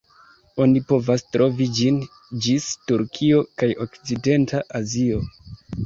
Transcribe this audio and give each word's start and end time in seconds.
Oni 0.63 0.79
povas 0.91 1.23
trovi 1.35 1.67
ĝin 1.81 2.01
ĝis 2.47 2.73
Turkio 2.91 3.45
kaj 3.61 3.73
okcidenta 3.87 4.67
Azio. 4.85 5.27